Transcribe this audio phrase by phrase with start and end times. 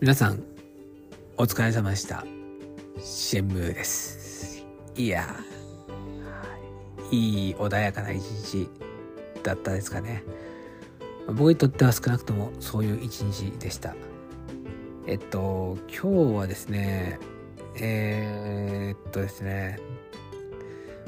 [0.00, 0.44] 皆さん、
[1.36, 2.24] お疲れ様でした。
[3.00, 4.64] シェンムーです。
[4.94, 5.26] いや
[7.10, 8.68] いい穏やかな一日
[9.42, 10.22] だったですかね。
[11.26, 13.96] 僕にとっては少なくともそういう一日でした。
[15.08, 17.18] えっと、今日はですね、
[17.80, 19.80] えー、っとですね、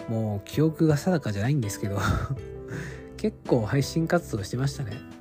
[0.09, 2.01] もう記憶が定かじゃないんですけど
[3.17, 5.20] 結構配信活動してましたね。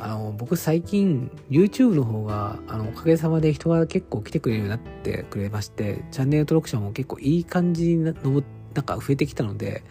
[0.00, 8.12] あの、僕最近 YouTube の方が、あの、おかげさまで人が結構来てくれるようになってくれまして、チャンネル登録者も結構いい感じにな
[8.74, 9.82] なんか増えてきたので、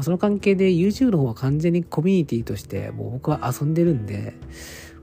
[0.00, 4.34] その関係で YouTube の方は完全にコミュニティとしてもう僕は遊んでるんで、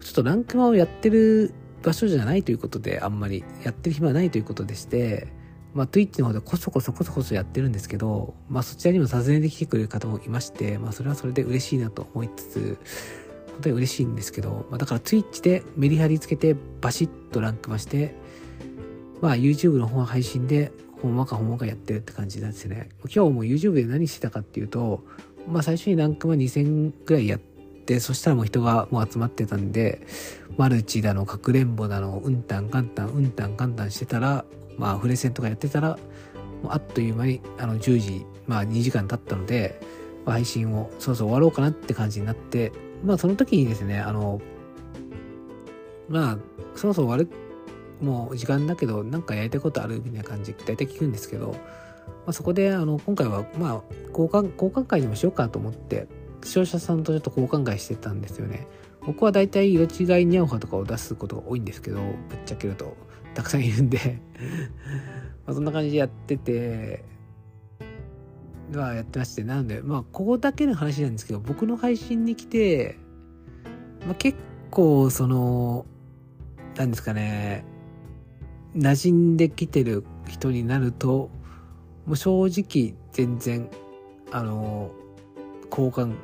[0.02, 1.54] ちょっとランクマをやってる
[1.84, 5.28] 場所じゃないということで、あんまりやってる暇はないということでして、
[5.74, 12.78] まあ、Twitch の方でこそこそこそこそやってるんですけど、まあ、そちらにも訪ねてきてくれる方もいまして、まあ、それはそれで嬉しいなと思いつつ、
[13.58, 18.14] 本当に嬉しいんですけど、まあ、だから Twitch でメリハリつけてバシッとランクマして、
[19.20, 22.90] まあ YouTube の方は配信でほんまかほんまかやってるって感じなんですね。
[23.04, 25.04] 今日も YouTube で何してたかっていうと、
[25.48, 30.06] まあ最初にランクマ2000ぐらいやって、そしたらもう人がもう集まってたんで、
[30.56, 34.46] マルチだの、かくれんぼだの、うんたんかんたん、うんたんかんたんしてたら、
[34.78, 35.98] まあフレセンとかやってたら、
[36.62, 39.82] もうあっという間にあの10時、まあ2時間経ったので、
[40.26, 42.72] 配信をそろそろ終わろうかなって感じになって、
[43.04, 44.42] まあその時にですね、あの、
[46.10, 46.38] まあ、
[46.76, 47.30] そろそろ終わる、
[48.02, 51.58] もう時間だけど、なんかやりたいことあるみたいな感じで大体聞くんですけど、ま
[52.28, 56.08] あ、そこで、あの、今回は、まあ、交換、交換会にもしようかと思って、
[56.44, 58.68] 視聴者さんとちょっと交換会してたんですよね。
[59.06, 62.96] 僕は大体色違いニャオハとかを出すことが多いんですけど、ぶっちゃけると、
[63.34, 64.20] たくさんいるんで
[65.46, 67.06] まあそんな感じでやってて、
[68.74, 72.98] はやってまして、なので、まあ、ここだけの話なんですけど、僕の配信に来て、
[74.06, 74.38] まあ、結
[74.72, 75.86] 構、その、
[76.76, 77.66] なんですかね、
[78.76, 81.30] 馴染んできてる人になると、
[82.06, 83.70] もう正直、全然、
[84.32, 84.92] あの、
[85.70, 86.16] 交換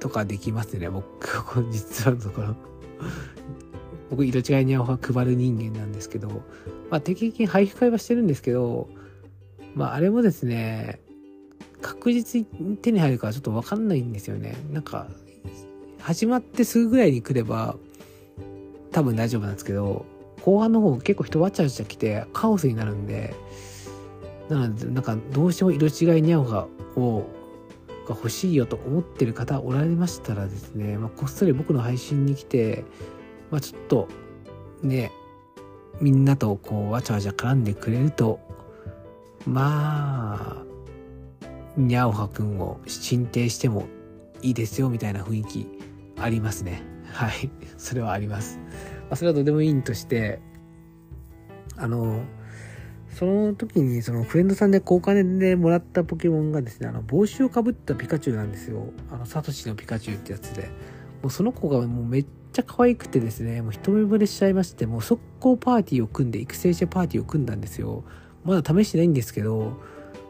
[0.00, 2.56] とかできますね、僕、実はのところ。
[4.10, 6.42] 僕、色違いには配る人間なんですけど、
[6.90, 8.88] まあ、定期的に配布会はしてるんですけど、
[9.74, 11.00] まあ、あれもですね、
[11.82, 14.56] 確実に手に入るかちょっとわかんないんですよね。
[14.72, 15.08] なんか、
[16.00, 17.76] 始まってすぐぐらいに来れば、
[18.92, 20.04] 多分大丈夫なんですけど、
[20.42, 23.34] 後半の方結構人わちゃわちゃ来てカオスになるんで、
[24.48, 26.66] なので、なんかどうしても色違いにゃおが、
[26.96, 27.26] を、
[28.08, 32.84] が欲しいよと思ってる方おられましたらですね、まあ、こっそり僕の配信に来て、
[33.50, 34.08] まあ、ちょっと、
[34.82, 35.12] ね、
[36.00, 38.40] みんなとこうわちゃわちゃ絡んでくれると、
[39.46, 40.71] まあ、
[41.76, 43.86] にゃおはくんを進呈しても
[44.42, 45.68] いいですよみたいな雰囲気
[46.18, 46.82] ありますね。
[47.12, 47.50] はい。
[47.78, 48.58] それはあります。
[49.02, 50.40] まあ、それはどうでもいいんとして、
[51.76, 52.22] あの、
[53.08, 58.92] その時にそのフレンドさんで交換でもらったポケモンがですね、あの帽子をかぶったピカチュウなんですよ。
[59.10, 60.70] あの、サトシのピカチュウってやつで。
[61.22, 68.04] もうその子がもうめっちゃ可愛くてですね、もう一目惚れしちゃいまして、もう速攻パーティーを組んで、育成してパーティーを組んだんですよ。
[68.44, 69.78] まだ試してないんですけど、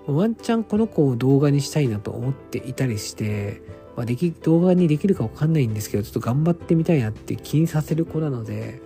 [0.07, 3.63] ワンチャンこの子を動画にしたいなと思っていたりして、
[3.97, 8.81] まあ、でき、動画にできるかわかんないんですけど、ちょっと頑張ってみたいなって気にさせる子なので、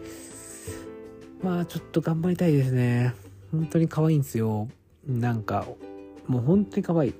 [1.43, 3.15] まあちょっと頑張りたいですね。
[3.53, 4.69] 本当に可愛いんですよ。
[5.07, 5.67] なんか、
[6.27, 7.15] もう本当に可愛い。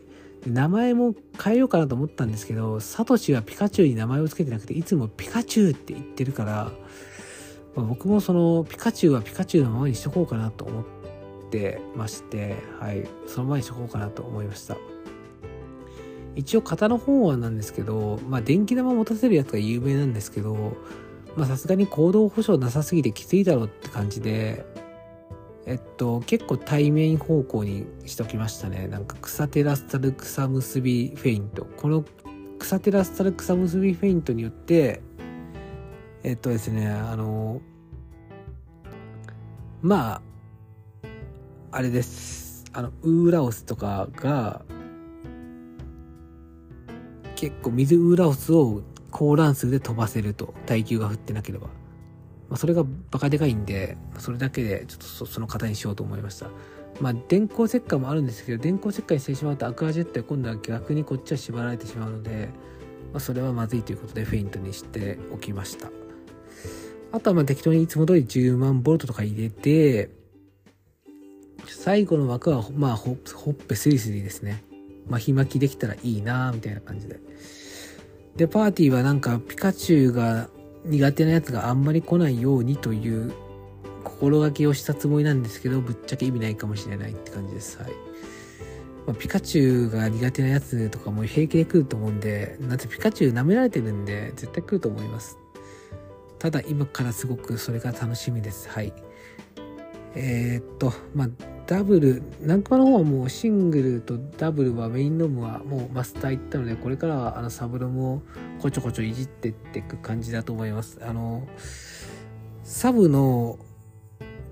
[0.47, 6.73] 名前も変えようかなと思ったんですけど、サトシはピカチュウに名前を付けてなくて、いつもピカチュウって言ってるから、
[7.75, 10.96] まあ、僕もそのピカチュウはピカチュウのままにしとこうかなと思って
[11.57, 14.77] てまして、はい、そのままにしとこうかなと思いました。
[16.35, 20.77] 一応型の方はなんですけど、まあ電気玉持たせるやつが有名なんですけど、
[21.35, 24.67] まあさすがに行動保障なさすぎてきついだろうって感じで、
[25.65, 28.87] えっと、結構対面方向にしときましたね。
[28.87, 31.65] なんか草テラスタル草結びフェイント。
[31.65, 32.05] この
[32.59, 35.01] 草テラスタル草結びフェイントによって、
[36.23, 37.63] えっとですね、あの、
[39.81, 40.23] まあ、
[41.77, 42.65] あれです。
[42.73, 44.63] あの、ウーラオスとかが、
[47.35, 48.81] 結構水ウーラオスを
[49.11, 50.55] 高乱数で飛ばせると。
[50.65, 51.67] 耐久が降ってなければ。
[51.67, 51.73] ま
[52.53, 56.49] あ、それがバカでかいんで、それだけでちょっとその型にしようと思いました。
[57.03, 62.49] まあ、電光石火もあるんですけど、電光石火にしてしまうとアクアジェットで今度は逆にこっちは縛られてしまうので、
[63.13, 65.91] まあ、それはまずいということでフェイントにしておきました。
[67.13, 70.16] あとはまあ適当にいつも通り10万ボルトとか入れて、
[71.87, 74.65] 最後の枠はまあほっぺスリスリですね。
[75.09, 77.21] 巻き巻きできたらいいなみたいな感じで。
[78.35, 80.49] で、パーティーはなんかピカチュウが
[80.85, 83.33] 苦手なやつがあんまり来ないようにという
[84.03, 87.79] 心がけをしたつもりなんですけど、ぶっちゃけ意味ないかもしれないって感じです。
[87.79, 87.93] はい。
[89.07, 95.39] まあ、ピカチュウが苦手なやつとかも平気で来ると思うんで、なんてピカチュウ舐められてるんで、絶対来ると思います。
[96.41, 98.69] ただ今からすごくそれが楽しみです。
[98.69, 98.93] はい。
[100.17, 108.23] えー、っと、まあ、ダブル、ナンクマの方はもうシングルとダブルはメインロムはもうマスターいったので、これからはあのサブロムを
[108.61, 110.99] こちょこちょいじってっていく感じだと思います。
[111.03, 111.49] あの、
[112.63, 113.59] サブの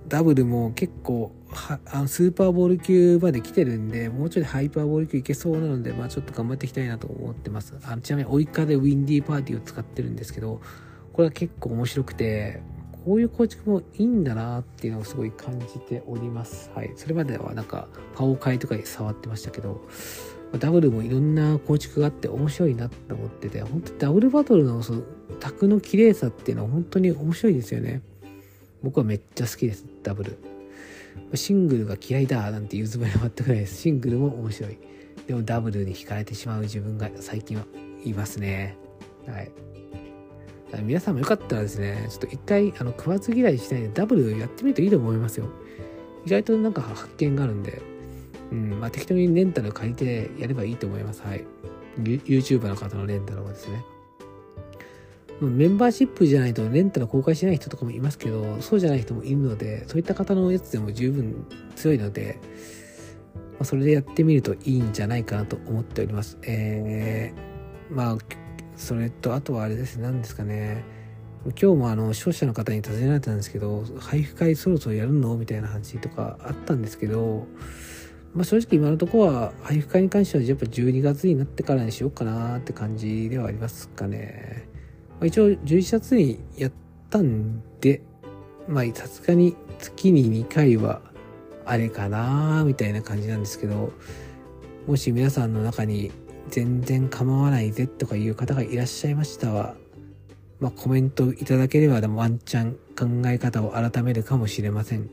[0.09, 7.75] ダブルも結構はあのスーパーボール級まで来てるんで、もうちょいハイパーボール級いけそうなので、まあちょっと頑張っていきたいなと思ってます。
[7.85, 10.61] あのちなみに、オイカでウィンディーパーティーを使ってるんですけど、
[11.13, 12.61] これは結構面白くて、
[13.05, 16.71] こういう構築もいいんだなっていうのをすごい感じております。
[16.75, 16.93] はい。
[16.97, 19.83] それまではなんか、パオカイとかに触ってましたけど、
[20.59, 25.03] ダブルもいろんな構築があって面白いなって思ってて、本当にダブルバトルのその、
[25.41, 28.03] 卓の綺麗さっていうのは本当に面白いですよね。
[28.83, 30.39] 僕はめっちゃ好きです、ダブル。
[31.35, 33.83] シングルが嫌いだなんて言うつもりは全くないです。
[33.83, 34.79] シングルも面白い。
[35.27, 37.65] でもダブルに惹かれてしまう自分が最近は
[38.05, 38.77] いますね。
[39.27, 39.51] はい。
[40.83, 45.47] 皆さんもよかったらですね、ちょっと一回、あの、食わず嫌いしないでダブルやってみるといいと思いますよ。
[46.27, 47.83] 意外となんか発見があるんで、
[48.51, 51.23] うん、まあ適当にレンタル借りてやればいいと思います。
[51.23, 51.45] はい。
[51.99, 53.85] YouTuber の方のレンタルはですね。
[55.41, 62.39] メンバーシップじゃないとレンタル公開しない人とかもいますけど、そうじゃない人もいるので、そういった方のやつでも十分強いので、
[63.35, 66.39] まあ、それでやってみるといいんじゃないかなと思っております。
[66.43, 68.19] えー、まあ、
[68.77, 70.85] それと、あとはあれですね、何ですかね。
[71.45, 75.37] 今日もあの、視聴者の方に尋ねられたんですけど、配布会そろそろやるの？
[75.37, 77.47] みたいな話とかあったんですけど、
[78.35, 84.67] まあ正直今のところは配布会に関してはやっぱ12月になってからにしようかなって感じではありますかね。
[85.21, 86.73] まあ、一応11月にやっ
[87.11, 88.03] たんで、
[88.67, 91.03] まあさすがに月に2回は
[91.67, 93.93] あれかなみたいな感じなんですけど、
[94.87, 96.11] もし皆さんの中に
[96.49, 99.75] 全然構わないぜとかいう方がいらっしゃいましたら、
[100.61, 105.11] まあ、コメントいただければでもワンチャン考え方を改めるかもしれません。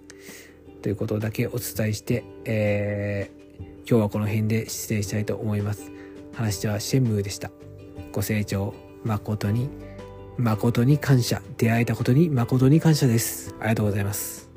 [0.82, 5.92] ということだけお伝えして、えー、今日はこの辺で失礼したいと思います。
[6.34, 7.52] 話はシェンムーでした。
[8.12, 8.74] ご清聴
[9.04, 9.70] 誠に、
[10.38, 11.42] 誠に感謝。
[11.58, 13.56] 出会えたことに誠に感謝です。
[13.60, 14.51] ありがとうございます。